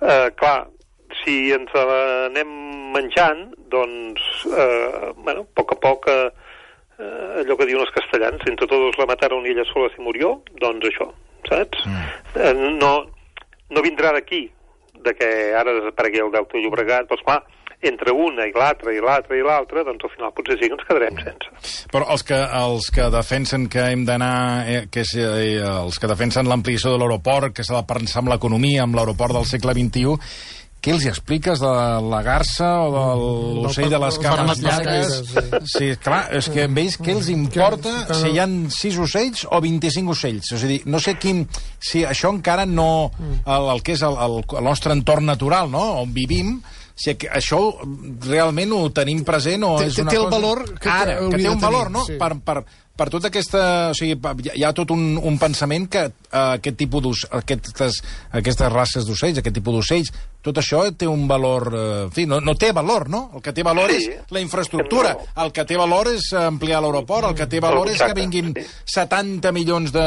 Eh, 0.00 0.30
clar, 0.40 0.66
si 1.22 1.52
ens 1.54 1.70
anem 1.76 2.50
menjant, 2.96 3.46
doncs, 3.70 4.24
eh, 4.50 5.12
bueno, 5.16 5.46
a 5.46 5.54
poc 5.54 5.72
a 5.72 5.80
poc, 5.80 6.10
eh, 6.10 6.30
allò 7.42 7.56
que 7.56 7.68
diuen 7.68 7.84
els 7.84 7.94
castellans, 7.94 8.42
entre 8.48 8.66
tots 8.66 8.98
la 8.98 9.06
mataron 9.06 9.46
i 9.46 9.52
ella 9.54 9.64
sola 9.68 9.90
se 9.94 10.02
murió, 10.02 10.40
doncs 10.60 10.88
això, 10.90 11.12
saps? 11.50 11.84
Mm. 11.86 12.78
No, 12.80 12.92
no 13.72 13.84
vindrà 13.84 14.12
d'aquí, 14.16 14.46
de 15.06 15.14
que 15.16 15.28
ara 15.56 15.74
desaparegui 15.78 16.24
el 16.24 16.32
Delta 16.34 16.62
Llobregat, 16.62 17.08
doncs 17.10 17.24
clar, 17.26 17.42
entre 17.86 18.12
una 18.12 18.46
i 18.48 18.52
l'altra 18.56 18.92
i 18.94 19.00
l'altra 19.04 19.36
i 19.36 19.42
l'altra, 19.44 19.84
doncs 19.84 20.06
al 20.06 20.12
final 20.14 20.32
potser 20.36 20.56
sí 20.56 20.68
que 20.70 20.76
ens 20.78 20.86
quedarem 20.88 21.18
sense. 21.20 21.50
Però 21.92 22.08
els 22.14 22.24
que, 22.26 22.38
els 22.60 22.88
que 22.94 23.08
defensen 23.12 23.68
que 23.72 23.84
hem 23.92 24.06
d'anar, 24.08 24.36
eh, 24.66 24.82
que 24.90 25.04
és, 25.04 25.12
eh, 25.20 25.60
els 25.60 26.00
que 26.00 26.10
defensen 26.10 26.48
l'ampliació 26.48 26.94
de 26.94 27.02
l'aeroport, 27.02 27.52
que 27.54 27.64
s'ha 27.66 27.76
de 27.76 27.86
pensar 27.88 28.22
amb 28.22 28.32
l'economia, 28.32 28.84
amb 28.84 28.96
l'aeroport 28.96 29.36
del 29.36 29.48
segle 29.48 29.76
XXI, 29.76 30.16
què 30.86 30.94
els 30.94 31.02
hi 31.02 31.10
expliques 31.10 31.58
de 31.58 31.70
la 32.06 32.20
garça 32.22 32.68
o 32.86 32.90
de 32.94 33.04
l'ocell 33.64 33.90
de 33.90 33.98
les 34.04 34.18
cames 34.22 34.60
llargues? 34.62 35.16
Sí, 35.72 35.90
clar, 35.98 36.20
és 36.38 36.46
que 36.54 36.68
amb 36.68 36.78
ells 36.78 36.94
què 37.02 37.16
els 37.16 37.30
importa 37.32 37.96
si 38.14 38.30
hi 38.30 38.38
ha 38.38 38.46
6 38.46 39.00
ocells 39.02 39.42
o 39.50 39.60
25 39.64 40.14
ocells? 40.14 40.52
És 40.54 40.62
a 40.62 40.70
dir, 40.70 40.80
no 40.86 41.02
sé 41.02 41.16
quin... 41.18 41.42
Si 41.82 42.04
això 42.06 42.30
encara 42.30 42.68
no... 42.70 43.10
El, 43.42 43.70
el 43.74 43.82
que 43.82 43.98
és 43.98 44.06
el, 44.06 44.14
el, 44.14 44.40
el 44.46 44.66
nostre 44.70 44.94
entorn 44.94 45.26
natural, 45.26 45.72
no?, 45.74 45.82
on 46.04 46.14
vivim, 46.14 46.54
si 46.96 47.12
això 47.12 47.60
realment 48.24 48.72
ho 48.72 48.86
tenim 48.94 49.20
present 49.26 49.66
o 49.66 49.74
té, 49.82 49.90
és 49.90 49.98
una 50.00 50.14
té 50.14 50.20
cosa... 50.22 50.26
el 50.28 50.32
valor 50.38 50.62
que, 50.78 50.88
Ara, 50.88 51.18
que, 51.18 51.30
que 51.34 51.42
té 51.42 51.50
un 51.50 51.60
valor, 51.60 51.90
no? 51.92 52.06
Sí. 52.06 52.16
Per, 52.20 52.30
per, 52.46 52.60
per 52.96 53.08
tota 53.12 53.28
aquesta... 53.28 53.62
O 53.90 53.98
sigui, 53.98 54.16
hi 54.54 54.64
ha 54.64 54.72
tot 54.76 54.94
un, 54.94 55.18
un 55.18 55.36
pensament 55.42 55.90
que 55.92 56.06
aquest 56.56 56.78
tipus 56.80 57.02
d'us, 57.04 57.26
aquestes, 57.40 58.00
aquestes 58.36 58.72
races 58.72 59.06
d'ocells, 59.08 59.42
aquest 59.42 59.58
tipus 59.60 59.78
d'ocells, 59.78 60.12
tot 60.46 60.60
això 60.62 60.84
té 60.94 61.08
un 61.10 61.24
valor... 61.26 61.72
Eh, 61.74 62.02
en 62.06 62.12
fi, 62.14 62.26
no, 62.30 62.38
no 62.44 62.54
té 62.54 62.70
valor, 62.76 63.08
no? 63.10 63.24
El 63.34 63.42
que 63.42 63.52
té 63.56 63.64
valor 63.66 63.90
sí. 63.90 64.04
és 64.06 64.30
la 64.34 64.42
infraestructura. 64.42 65.16
El 65.42 65.50
que 65.54 65.64
té 65.66 65.78
valor 65.78 66.12
és 66.12 66.28
ampliar 66.38 66.78
l'aeroport. 66.84 67.32
El 67.32 67.38
que 67.38 67.48
té 67.50 67.58
valor 67.62 67.90
és 67.90 67.98
que 67.98 68.14
vinguin 68.14 68.52
70 68.54 69.50
milions 69.56 69.90
de, 69.94 70.04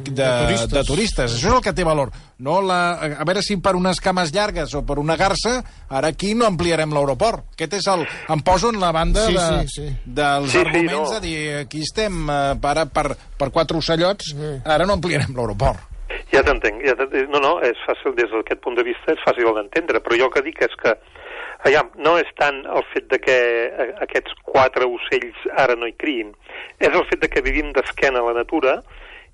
de, 0.00 0.14
de, 0.16 0.30
turistes. 0.46 0.72
de 0.72 0.84
turistes. 0.88 1.36
Això 1.36 1.50
és 1.50 1.58
el 1.58 1.64
que 1.66 1.74
té 1.76 1.84
valor. 1.84 2.14
No 2.40 2.58
la, 2.64 2.78
a 3.20 3.24
veure 3.28 3.42
si 3.44 3.58
per 3.64 3.74
unes 3.76 4.00
cames 4.04 4.32
llargues 4.32 4.72
o 4.76 4.82
per 4.88 4.98
una 5.00 5.16
garça, 5.20 5.58
ara 5.88 6.10
aquí 6.12 6.32
no 6.36 6.48
ampliarem 6.48 6.92
l'aeroport. 6.96 7.44
Aquest 7.56 7.78
és 7.82 7.90
el... 7.92 8.06
Em 8.32 8.42
poso 8.44 8.72
en 8.72 8.80
la 8.80 8.92
banda 8.96 9.26
sí, 9.28 9.36
de, 9.36 9.46
sí, 9.68 9.76
sí. 9.76 9.86
dels 10.06 10.50
Sí, 10.50 10.56
sí, 10.56 10.64
arguments 10.64 10.96
no. 10.96 11.14
de 11.14 11.20
dir 11.24 11.38
aquí 11.62 11.84
estem 11.84 12.24
eh, 12.32 12.40
per, 12.60 12.74
per, 12.92 13.06
per 13.36 13.50
quatre 13.52 13.76
ocellots, 13.80 14.32
ara 14.64 14.88
no 14.88 14.96
ampliarem 14.96 15.32
l'aeroport. 15.36 15.55
Ja 16.32 16.42
t'entenc. 16.46 16.82
Ja 16.86 16.94
no, 17.32 17.40
no, 17.42 17.52
és 17.64 17.78
fàcil, 17.86 18.14
des 18.18 18.30
d'aquest 18.32 18.60
punt 18.64 18.76
de 18.78 18.84
vista 18.86 19.14
és 19.14 19.22
fàcil 19.24 19.52
d'entendre, 19.56 20.02
però 20.04 20.18
jo 20.18 20.28
el 20.28 20.34
que 20.34 20.44
dic 20.46 20.62
és 20.66 20.74
que 20.82 20.96
Aviam, 21.66 21.88
no 22.04 22.12
és 22.20 22.28
tant 22.38 22.60
el 22.68 22.84
fet 22.92 23.08
de 23.10 23.18
que 23.18 23.34
eh, 23.34 23.88
aquests 24.04 24.36
quatre 24.44 24.86
ocells 24.86 25.46
ara 25.64 25.74
no 25.78 25.88
hi 25.88 25.96
criïn, 25.98 26.34
és 26.78 26.92
el 26.92 27.06
fet 27.08 27.22
de 27.24 27.30
que 27.32 27.42
vivim 27.42 27.72
d'esquena 27.74 28.20
a 28.20 28.26
la 28.28 28.36
natura 28.36 28.76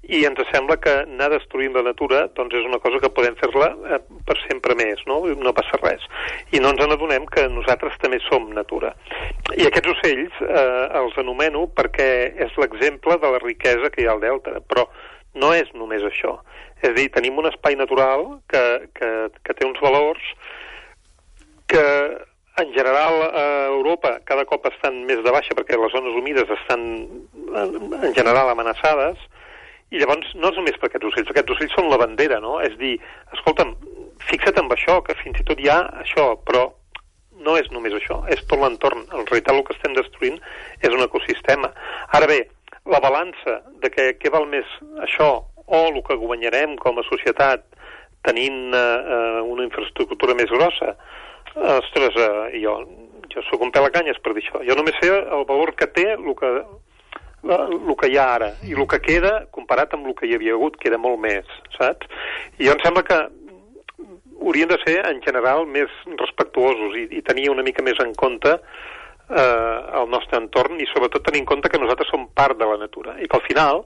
i 0.03 0.25
ens 0.27 0.41
sembla 0.51 0.79
que 0.83 0.93
anar 1.03 1.29
destruint 1.31 1.77
la 1.77 1.85
natura 1.87 2.25
doncs 2.39 2.57
és 2.59 2.65
una 2.67 2.81
cosa 2.83 2.99
que 3.03 3.11
podem 3.15 3.37
fer-la 3.39 3.69
eh, 3.95 4.01
per 4.27 4.39
sempre 4.47 4.75
més, 4.79 5.03
no? 5.07 5.21
no 5.45 5.55
passa 5.55 5.79
res. 5.83 6.07
I 6.55 6.63
no 6.63 6.73
ens 6.75 6.83
n'adonem 6.83 7.27
que 7.31 7.47
nosaltres 7.53 7.99
també 8.03 8.19
som 8.25 8.49
natura. 8.55 8.95
I 9.55 9.69
aquests 9.69 9.95
ocells 9.95 10.43
eh, 10.47 10.67
els 11.03 11.19
anomeno 11.23 11.69
perquè 11.77 12.11
és 12.47 12.59
l'exemple 12.59 13.19
de 13.23 13.35
la 13.35 13.43
riquesa 13.45 13.93
que 13.95 14.03
hi 14.03 14.09
ha 14.09 14.17
al 14.17 14.25
delta, 14.25 14.59
però 14.67 14.89
no 15.35 15.53
és 15.57 15.71
només 15.75 16.05
això. 16.07 16.37
És 16.83 16.91
a 16.91 16.97
dir, 16.97 17.09
tenim 17.15 17.39
un 17.39 17.49
espai 17.49 17.77
natural 17.79 18.27
que, 18.51 18.65
que, 18.97 19.11
que 19.45 19.57
té 19.57 19.67
uns 19.67 19.81
valors 19.83 20.23
que 21.71 21.85
en 22.61 22.73
general 22.75 23.23
a 23.33 23.45
Europa 23.71 24.19
cada 24.29 24.45
cop 24.45 24.67
estan 24.69 25.05
més 25.09 25.23
de 25.25 25.33
baixa 25.33 25.57
perquè 25.57 25.79
les 25.81 25.95
zones 25.95 26.19
humides 26.19 26.51
estan 26.59 26.83
en 27.55 28.13
general 28.13 28.53
amenaçades 28.53 29.21
i 29.93 30.01
llavors, 30.01 30.29
no 30.41 30.49
és 30.49 30.57
només 30.57 30.77
per 30.81 30.89
aquests 30.89 31.09
ocells, 31.11 31.31
aquests 31.33 31.53
ocells 31.53 31.75
són 31.77 31.91
la 31.93 31.99
bandera, 32.01 32.39
no? 32.41 32.55
És 32.65 32.79
dir, 32.81 32.95
escolta'm, 33.37 33.75
fixa't 34.25 34.61
amb 34.63 34.73
això, 34.73 35.03
que 35.05 35.17
fins 35.19 35.41
i 35.43 35.45
tot 35.49 35.61
hi 35.61 35.69
ha 35.69 35.83
això, 36.01 36.31
però 36.49 36.71
no 37.45 37.59
és 37.61 37.69
només 37.75 37.93
això, 37.99 38.23
és 38.33 38.41
tot 38.49 38.63
l'entorn. 38.63 39.05
En 39.11 39.27
realitat 39.29 39.53
el 39.53 39.61
que 39.67 39.77
estem 39.77 39.97
destruint 39.99 40.39
és 40.81 40.97
un 40.97 41.05
ecosistema. 41.05 41.73
Ara 42.17 42.31
bé, 42.31 42.39
la 42.91 43.01
balança 43.01 43.61
de 43.83 43.91
que 43.95 44.13
què 44.19 44.33
val 44.33 44.49
més 44.51 44.69
això 45.05 45.31
o 45.67 45.83
el 45.89 46.01
que 46.07 46.19
guanyarem 46.19 46.75
com 46.81 46.99
a 46.99 47.07
societat 47.07 47.65
tenint 48.27 48.75
eh, 48.75 49.41
una 49.43 49.65
infraestructura 49.67 50.35
més 50.39 50.51
grossa, 50.51 50.95
ostres, 51.55 52.17
eh, 52.17 52.61
jo, 52.63 52.77
jo 53.33 53.43
sóc 53.49 53.63
un 53.65 53.73
pèl 53.75 53.89
a 53.89 53.93
canyes 53.95 54.19
per 54.23 54.35
dir 54.35 54.45
això. 54.45 54.63
Jo 54.67 54.77
només 54.79 54.99
sé 55.01 55.11
el 55.11 55.45
valor 55.49 55.75
que 55.79 55.89
té 55.91 56.07
el 56.15 56.35
que, 56.39 56.53
el 57.43 57.95
que 57.99 58.11
hi 58.11 58.19
ha 58.19 58.29
ara 58.37 58.53
i 58.69 58.77
el 58.77 58.87
que 58.91 59.03
queda 59.03 59.35
comparat 59.55 59.95
amb 59.97 60.11
el 60.11 60.17
que 60.19 60.29
hi 60.29 60.37
havia 60.39 60.57
hagut 60.59 60.79
queda 60.83 61.01
molt 61.03 61.21
més, 61.23 61.49
saps? 61.79 62.11
I 62.59 62.69
jo 62.69 62.77
em 62.77 62.85
sembla 62.85 63.05
que 63.09 63.21
haurien 64.43 64.71
de 64.71 64.79
ser 64.85 65.01
en 65.07 65.23
general 65.25 65.67
més 65.67 65.91
respectuosos 66.19 66.97
i, 66.99 67.09
i 67.19 67.23
tenir 67.27 67.51
una 67.51 67.65
mica 67.67 67.83
més 67.83 67.99
en 68.03 68.15
compte 68.19 68.57
eh, 68.57 69.79
el 70.01 70.11
nostre 70.11 70.32
entorn 70.53 70.81
i 70.81 70.87
sobretot 70.93 71.25
tenir 71.25 71.41
en 71.43 71.49
compte 71.49 71.73
que 71.73 71.81
nosaltres 71.81 72.13
som 72.13 72.29
part 72.37 72.61
de 72.61 72.69
la 72.69 72.77
natura 72.85 73.17
i 73.19 73.29
que 73.29 73.41
al 73.41 73.47
final 73.49 73.85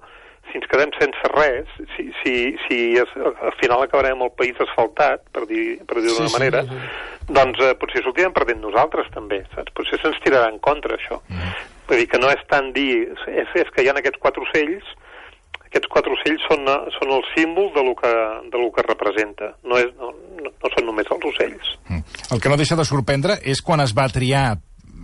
si 0.50 0.58
ens 0.61 0.68
quedem 0.70 0.92
sense 0.94 1.30
res, 1.32 1.70
si, 1.96 2.04
si, 2.23 2.35
si 2.66 2.76
es, 3.00 3.14
al 3.18 3.54
final 3.61 3.82
acabarem 3.82 4.20
el 4.23 4.32
país 4.38 4.58
asfaltat, 4.62 5.25
per 5.35 5.46
dir 5.50 5.80
per 5.87 5.99
dir 6.00 6.12
d'una 6.12 6.28
sí, 6.30 6.37
manera, 6.37 6.62
sí, 6.66 6.76
sí. 6.76 7.32
doncs 7.35 7.62
eh, 7.66 7.73
potser 7.80 8.04
sortirem 8.04 8.35
perdent 8.37 8.62
nosaltres 8.62 9.11
també, 9.14 9.42
saps? 9.54 9.75
Potser 9.76 9.99
se'ns 10.02 10.20
tirarà 10.25 10.50
en 10.52 10.61
contra 10.62 10.94
això. 10.99 11.18
Mm. 11.26 11.56
Vull 11.88 12.02
dir 12.02 12.06
que 12.12 12.23
no 12.23 12.30
és 12.30 12.46
tant 12.50 12.70
dir, 12.76 13.08
és, 13.26 13.58
és 13.58 13.75
que 13.75 13.82
hi 13.82 13.90
ha 13.90 13.96
aquests 13.99 14.23
quatre 14.23 14.46
ocells, 14.46 14.94
aquests 15.66 15.90
quatre 15.90 16.14
ocells 16.14 16.46
són, 16.46 16.62
són 16.94 17.16
el 17.18 17.26
símbol 17.35 17.73
de 17.75 17.82
lo 17.82 17.96
que, 17.99 18.14
de 18.52 18.62
lo 18.62 18.70
que 18.75 18.87
representa, 18.87 19.52
no, 19.66 19.82
és, 19.82 19.90
no, 19.99 20.12
no, 20.38 20.54
no 20.54 20.73
són 20.76 20.88
només 20.88 21.11
els 21.11 21.26
ocells. 21.32 21.75
Mm. 21.90 22.23
El 22.37 22.42
que 22.42 22.52
no 22.52 22.61
deixa 22.61 22.78
de 22.78 22.87
sorprendre 22.87 23.40
és 23.42 23.62
quan 23.66 23.82
es 23.82 23.94
va 23.96 24.08
triar 24.14 24.49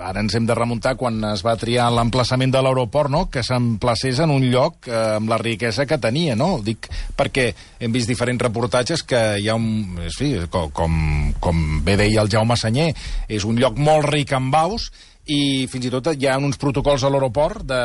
ara 0.00 0.22
ens 0.22 0.34
hem 0.34 0.46
de 0.48 0.54
remuntar 0.56 0.94
quan 1.00 1.18
es 1.32 1.42
va 1.44 1.56
triar 1.60 1.90
l'emplaçament 1.92 2.52
de 2.52 2.62
l'aeroport, 2.64 3.10
no? 3.12 3.26
que 3.30 3.42
s'emplacés 3.44 4.22
en 4.24 4.32
un 4.34 4.46
lloc 4.52 4.88
eh, 4.88 5.16
amb 5.18 5.30
la 5.30 5.38
riquesa 5.40 5.86
que 5.86 5.98
tenia, 6.00 6.36
no? 6.38 6.56
Dic 6.64 6.88
perquè 7.18 7.50
hem 7.82 7.92
vist 7.92 8.10
diferents 8.10 8.42
reportatges 8.42 9.04
que 9.04 9.22
hi 9.38 9.48
ha 9.48 9.56
un... 9.58 9.98
Sí, 10.14 10.34
com, 10.52 10.70
com, 10.74 10.98
com 11.42 11.64
bé 11.84 11.96
deia 12.00 12.22
el 12.24 12.30
Jaume 12.32 12.56
Senyer, 12.58 12.92
és 13.28 13.44
un 13.48 13.58
lloc 13.60 13.78
molt 13.78 14.08
ric 14.10 14.32
en 14.36 14.50
baus 14.52 14.90
i 15.30 15.68
fins 15.70 15.86
i 15.86 15.92
tot 15.92 16.08
hi 16.16 16.26
ha 16.26 16.38
uns 16.40 16.58
protocols 16.58 17.04
a 17.04 17.10
l'aeroport 17.12 17.62
de, 17.66 17.82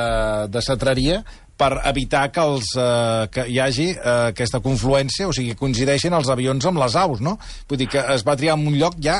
de 0.49 0.63
setreria 0.65 1.21
per 1.57 1.71
evitar 1.89 2.27
que, 2.31 2.43
els, 2.43 2.69
eh, 2.77 3.27
que 3.33 3.47
hi 3.49 3.57
hagi 3.59 3.87
eh, 3.91 4.11
aquesta 4.31 4.61
confluència, 4.63 5.27
o 5.27 5.33
sigui, 5.35 5.55
coincideixen 5.57 6.13
els 6.13 6.29
avions 6.29 6.67
amb 6.69 6.81
les 6.81 6.97
aus, 7.01 7.23
no? 7.23 7.37
Vull 7.69 7.81
dir 7.81 7.89
que 7.91 8.03
es 8.13 8.25
va 8.27 8.37
triar 8.37 8.57
en 8.57 8.67
un 8.69 8.77
lloc 8.77 8.99
ja 9.03 9.17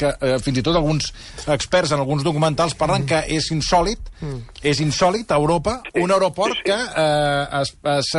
que 0.00 0.14
eh, 0.14 0.38
fins 0.44 0.60
i 0.60 0.64
tot 0.64 0.78
alguns 0.80 1.10
experts 1.52 1.92
en 1.92 2.00
alguns 2.00 2.24
documentals 2.24 2.76
parlen 2.80 3.04
mm. 3.04 3.10
que 3.10 3.36
és 3.36 3.50
insòlid, 3.52 4.08
mm. 4.22 4.40
és 4.72 4.80
insòlid 4.84 5.30
a 5.30 5.38
Europa, 5.42 5.76
un 6.00 6.14
aeroport 6.16 6.64
que 6.64 6.78
eh, 6.78 7.60
es, 7.60 7.74
es, 7.98 8.14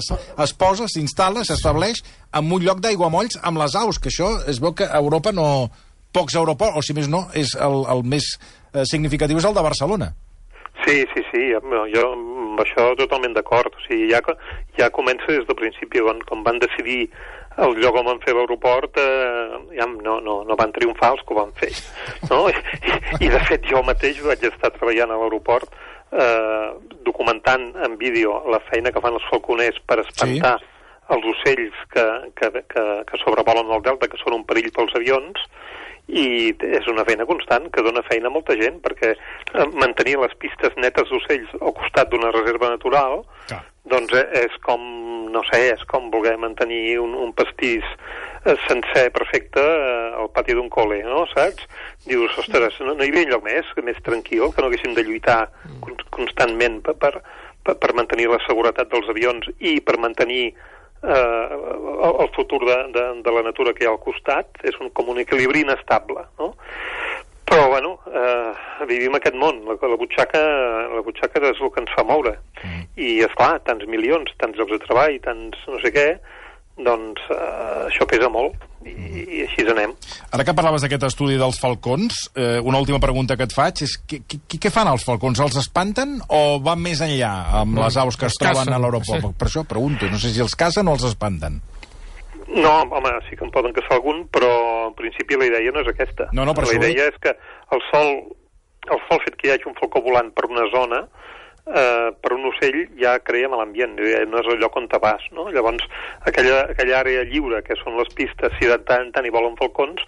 es, 0.00 0.10
es 0.46 0.56
posa, 0.56 0.88
s'instal·la, 0.88 1.44
s'estableix 1.44 2.02
en 2.32 2.50
un 2.50 2.64
lloc 2.64 2.80
d'aiguamolls 2.80 3.40
amb 3.44 3.60
les 3.60 3.76
aus, 3.76 4.00
que 4.00 4.08
això 4.12 4.32
es 4.48 4.62
veu 4.64 4.74
que 4.76 4.88
a 4.88 4.98
Europa 4.98 5.34
no... 5.36 5.68
pocs 6.10 6.34
aeroports, 6.34 6.74
o 6.74 6.82
si 6.82 6.90
més 6.90 7.06
no, 7.06 7.20
és 7.38 7.52
el, 7.54 7.84
el 7.92 8.00
més 8.02 8.32
eh, 8.34 8.82
significatiu 8.82 9.38
és 9.38 9.46
el 9.46 9.54
de 9.54 9.62
Barcelona. 9.62 10.08
Sí, 10.86 11.04
sí, 11.12 11.22
sí, 11.30 11.42
jo 11.94 12.04
amb 12.12 12.60
això 12.62 12.90
totalment 12.98 13.34
d'acord. 13.36 13.74
O 13.76 13.84
sigui, 13.86 14.08
ja, 14.12 14.20
ja 14.78 14.90
comença 14.94 15.28
des 15.28 15.46
del 15.48 15.58
principi, 15.58 16.00
quan, 16.00 16.22
quan 16.28 16.44
van 16.46 16.60
decidir 16.62 17.10
el 17.60 17.76
lloc 17.82 17.98
on 17.98 18.06
van 18.06 18.20
fer 18.24 18.32
l'aeroport, 18.36 18.96
eh, 19.00 19.60
ja 19.76 19.86
no, 19.90 20.18
no, 20.24 20.40
no 20.48 20.56
van 20.56 20.72
triomfar 20.72 21.12
els 21.16 21.22
que 21.26 21.34
ho 21.34 21.40
van 21.40 21.52
fer. 21.58 21.70
No? 22.30 22.46
I, 22.50 22.56
I, 23.20 23.28
de 23.28 23.40
fet, 23.48 23.66
jo 23.68 23.82
mateix 23.86 24.20
vaig 24.24 24.44
estar 24.48 24.72
treballant 24.76 25.12
a 25.12 25.18
l'aeroport 25.20 25.68
eh, 26.12 26.68
documentant 27.06 27.70
en 27.84 27.96
vídeo 27.98 28.42
la 28.50 28.62
feina 28.70 28.92
que 28.92 29.02
fan 29.02 29.18
els 29.18 29.26
falconers 29.30 29.80
per 29.86 30.00
espantar 30.04 30.56
sí. 30.62 30.70
els 31.16 31.28
ocells 31.34 31.84
que, 31.92 32.06
que, 32.38 32.50
que, 32.70 32.86
que 33.10 33.22
sobrevolen 33.24 33.72
el 33.74 33.84
delta, 33.86 34.08
que 34.08 34.20
són 34.22 34.40
un 34.40 34.46
perill 34.48 34.70
pels 34.76 34.94
avions, 34.98 35.44
i 36.10 36.52
és 36.76 36.86
una 36.90 37.04
feina 37.06 37.26
constant 37.28 37.68
que 37.72 37.84
dona 37.86 38.02
feina 38.06 38.30
a 38.30 38.34
molta 38.34 38.56
gent 38.58 38.80
perquè 38.84 39.12
eh, 39.14 39.66
mantenir 39.78 40.18
les 40.20 40.34
pistes 40.42 40.74
netes 40.76 41.10
d'ocells 41.10 41.52
al 41.60 41.74
costat 41.76 42.10
d'una 42.10 42.32
reserva 42.34 42.72
natural 42.72 43.22
ah. 43.54 43.60
doncs 43.90 44.14
eh, 44.18 44.26
és 44.44 44.56
com, 44.66 44.82
no 45.30 45.44
sé, 45.50 45.62
és 45.74 45.84
com 45.90 46.10
voler 46.10 46.36
mantenir 46.42 46.98
un, 47.02 47.14
un 47.14 47.32
pastís 47.36 47.86
eh, 48.44 48.56
sencer 48.66 49.08
perfecte 49.14 49.62
al 49.62 50.30
pati 50.34 50.56
d'un 50.56 50.70
col·le, 50.72 51.02
no? 51.06 51.24
Saps? 51.34 51.68
Dius, 52.06 52.34
ostres, 52.42 52.80
no, 52.82 52.96
no 52.96 53.06
hi 53.06 53.12
havia 53.12 53.30
lloc 53.30 53.46
més, 53.46 53.70
més 53.86 54.00
tranquil, 54.06 54.50
que 54.50 54.62
no 54.62 54.70
haguéssim 54.70 54.96
de 54.96 55.06
lluitar 55.06 55.44
mm. 55.68 56.10
constantment 56.10 56.80
per, 56.90 56.96
per, 57.64 57.76
per 57.76 57.94
mantenir 57.96 58.30
la 58.32 58.40
seguretat 58.46 58.90
dels 58.92 59.08
avions 59.12 59.48
i 59.58 59.78
per 59.84 60.00
mantenir 60.02 60.50
eh, 61.02 61.48
el 62.24 62.30
futur 62.36 62.64
de, 62.66 62.78
de, 62.94 63.04
de 63.22 63.32
la 63.32 63.42
natura 63.42 63.74
que 63.74 63.84
hi 63.84 63.88
ha 63.88 63.94
al 63.94 64.02
costat 64.02 64.62
és 64.66 64.76
un, 64.80 64.92
com 64.96 65.10
un 65.12 65.20
equilibri 65.22 65.64
inestable, 65.66 66.26
no? 66.38 66.54
Però, 67.50 67.64
bueno, 67.66 67.96
eh, 68.06 68.84
vivim 68.86 69.16
aquest 69.18 69.34
món. 69.34 69.64
La, 69.66 69.74
la, 69.74 69.96
butxaca, 69.98 70.40
la 70.94 71.00
butxaca 71.02 71.40
és 71.48 71.58
el 71.58 71.72
que 71.74 71.82
ens 71.82 71.90
fa 71.96 72.04
moure. 72.06 72.36
Mm. 72.62 72.84
I, 72.94 73.08
és 73.26 73.32
clar, 73.34 73.56
tants 73.66 73.88
milions, 73.90 74.30
tants 74.38 74.54
llocs 74.58 74.76
de 74.76 74.78
treball, 74.84 75.18
tants 75.24 75.64
no 75.66 75.80
sé 75.82 75.90
què, 75.96 76.06
doncs 76.86 77.22
eh, 77.32 77.86
això 77.88 78.06
pesa 78.08 78.28
molt 78.32 78.56
i, 78.86 78.92
i 78.92 79.40
així 79.44 79.64
anem. 79.68 79.92
Ara 80.32 80.46
que 80.46 80.54
parlaves 80.56 80.84
d'aquest 80.84 81.04
estudi 81.10 81.36
dels 81.40 81.58
falcons, 81.60 82.22
eh, 82.34 82.58
una 82.64 82.80
última 82.80 83.00
pregunta 83.02 83.36
que 83.36 83.46
et 83.48 83.54
faig 83.54 83.84
és 83.86 83.96
què, 84.08 84.22
què, 84.24 84.60
què 84.66 84.72
fan 84.72 84.88
els 84.90 85.04
falcons? 85.06 85.42
Els 85.44 85.58
espanten 85.60 86.18
o 86.28 86.60
van 86.64 86.80
més 86.82 87.02
enllà 87.04 87.32
amb 87.60 87.80
les 87.82 87.98
aus 88.00 88.16
que 88.16 88.30
es, 88.30 88.36
es 88.36 88.40
troben 88.40 88.72
a 88.72 88.80
l'aeroport? 88.80 89.28
Sí. 89.28 89.36
Per 89.40 89.50
això 89.50 89.66
pregunto, 89.68 90.08
no 90.10 90.20
sé 90.22 90.32
si 90.34 90.42
els 90.44 90.56
casen 90.58 90.88
o 90.88 90.96
els 90.96 91.06
espanten. 91.12 91.60
No, 92.50 92.72
home, 92.90 93.12
sí 93.28 93.36
que 93.38 93.46
en 93.46 93.52
poden 93.54 93.74
caçar 93.76 94.00
algun, 94.00 94.24
però 94.34 94.50
en 94.88 94.94
principi 94.98 95.38
la 95.38 95.46
idea 95.46 95.70
no 95.70 95.84
és 95.84 95.90
aquesta. 95.92 96.26
No, 96.34 96.46
no, 96.48 96.54
per 96.56 96.66
la 96.66 96.78
idea 96.80 97.06
és 97.12 97.18
que 97.22 97.36
el 97.76 97.82
sol, 97.92 98.08
el 98.90 99.02
sol 99.06 99.22
fet 99.22 99.36
que 99.38 99.48
hi 99.48 99.52
hagi 99.54 99.68
un 99.70 99.76
falcó 99.78 100.02
volant 100.02 100.32
per 100.34 100.48
una 100.50 100.66
zona 100.74 101.04
eh, 101.66 102.10
per 102.20 102.32
un 102.36 102.48
ocell 102.50 102.80
ja 103.00 103.18
creiem 103.24 103.54
a 103.54 103.60
l'ambient, 103.60 103.96
no 103.98 104.40
és 104.40 104.50
el 104.50 104.60
lloc 104.62 104.76
on 104.80 104.88
te 104.90 105.00
vas, 105.02 105.24
no? 105.36 105.48
Llavors, 105.54 105.86
aquella, 106.28 106.64
aquella 106.74 107.00
àrea 107.00 107.24
lliure, 107.28 107.62
que 107.66 107.78
són 107.82 107.98
les 108.00 108.12
pistes, 108.16 108.54
si 108.58 108.70
de 108.70 108.78
tant 108.88 109.06
en 109.06 109.12
tant 109.14 109.26
hi 109.26 109.34
volen 109.34 109.58
falcons, 109.60 110.02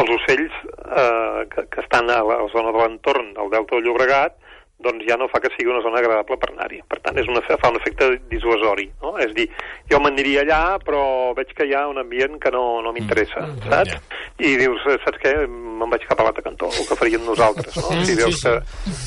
els 0.00 0.12
ocells 0.14 0.54
eh, 0.72 1.44
que, 1.52 1.66
que 1.68 1.82
estan 1.84 2.10
a 2.10 2.22
la 2.24 2.38
zona 2.52 2.72
de 2.72 2.80
l'entorn 2.80 3.34
del 3.36 3.52
Delta 3.52 3.76
del 3.76 3.88
Llobregat, 3.88 4.38
doncs 4.84 5.06
ja 5.08 5.16
no 5.18 5.28
fa 5.30 5.40
que 5.42 5.50
sigui 5.54 5.70
una 5.70 5.82
zona 5.84 6.00
agradable 6.00 6.36
per 6.40 6.50
anar-hi. 6.52 6.80
Per 6.90 6.98
tant, 7.04 7.18
és 7.20 7.28
una, 7.30 7.42
fa 7.46 7.70
un 7.70 7.78
efecte 7.80 8.08
dissuasori. 8.30 8.88
No? 9.02 9.14
És 9.22 9.32
dir, 9.36 9.46
jo 9.90 10.00
m'aniria 10.02 10.42
allà, 10.44 10.62
però 10.82 11.02
veig 11.38 11.54
que 11.56 11.66
hi 11.68 11.74
ha 11.76 11.86
un 11.90 12.00
ambient 12.02 12.38
que 12.42 12.52
no, 12.54 12.64
no 12.84 12.92
m'interessa, 12.94 13.44
mm, 13.46 13.70
saps? 13.70 14.18
I 14.42 14.54
dius, 14.60 14.84
saps 15.04 15.22
què? 15.22 15.34
Me'n 15.46 15.92
vaig 15.92 16.04
cap 16.08 16.20
a 16.20 16.26
l'altre 16.26 16.44
cantó, 16.46 16.70
el 16.70 16.88
que 16.88 16.98
faríem 16.98 17.24
nosaltres, 17.26 17.78
no? 17.78 18.02
Si 18.06 18.18
veus 18.18 18.42
que, 18.42 18.54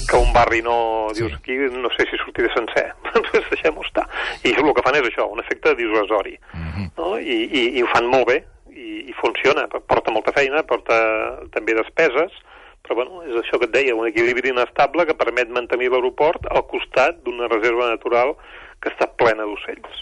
que 0.09 0.21
un 0.21 0.33
barri 0.35 0.63
no... 0.65 0.79
Dius, 1.15 1.37
aquí 1.37 1.59
no 1.71 1.91
sé 1.95 2.07
si 2.09 2.19
sortiré 2.23 2.51
sencer, 2.55 2.87
doncs 3.11 3.51
deixem-ho 3.51 3.85
estar. 3.85 4.07
I 4.43 4.55
el 4.55 4.73
que 4.73 4.85
fan 4.85 4.99
és 4.99 5.11
això, 5.11 5.29
un 5.31 5.43
efecte 5.43 5.75
dissuasori. 5.79 6.35
Mm-hmm. 6.53 6.91
No? 6.99 7.15
I, 7.19 7.39
i, 7.45 7.63
I 7.79 7.85
ho 7.85 7.91
fan 7.93 8.09
molt 8.11 8.29
bé, 8.31 8.41
i, 8.75 9.05
i 9.09 9.15
funciona. 9.19 9.67
Porta 9.71 10.13
molta 10.13 10.33
feina, 10.35 10.63
porta 10.67 10.97
també 11.55 11.75
despeses, 11.77 12.35
però 12.85 13.01
bueno, 13.01 13.23
és 13.25 13.35
això 13.41 13.59
que 13.61 13.67
et 13.69 13.73
deia, 13.73 13.95
un 13.97 14.07
equilibri 14.07 14.53
inestable 14.53 15.05
que 15.09 15.17
permet 15.17 15.51
mantenir 15.53 15.91
l'aeroport 15.93 16.47
al 16.51 16.65
costat 16.69 17.19
d'una 17.25 17.49
reserva 17.51 17.89
natural 17.91 18.35
que 18.81 18.93
està 18.93 19.09
plena 19.17 19.47
d'ocells. 19.47 20.01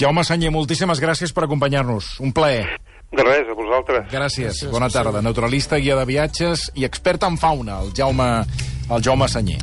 Jaume 0.00 0.24
Sanyer, 0.24 0.52
moltíssimes 0.52 1.00
gràcies 1.00 1.32
per 1.32 1.46
acompanyar-nos. 1.46 2.16
Un 2.24 2.32
plaer. 2.36 2.66
De 3.16 3.24
res, 3.24 3.48
a 3.48 3.54
vosaltres. 3.56 4.08
Gràcies. 4.12 4.64
Bona 4.72 4.90
tarda. 4.92 5.22
Naturalista, 5.24 5.78
guia 5.80 5.96
de 5.96 6.04
viatges 6.08 6.70
i 6.76 6.84
expert 6.88 7.24
en 7.28 7.38
fauna, 7.40 7.80
el 7.84 7.94
Jaume, 7.96 8.30
el 8.90 9.04
Jaume 9.04 9.28
Senyer. 9.30 9.60